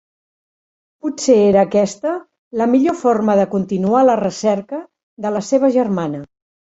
Potser 1.05 1.35
era 1.49 1.65
aquesta 1.67 2.13
la 2.61 2.67
millor 2.71 2.97
forma 3.03 3.35
de 3.41 3.47
continuar 3.55 4.01
la 4.09 4.19
recerca 4.23 4.81
de 5.27 5.33
la 5.37 5.45
seva 5.51 5.71
germana. 5.77 6.25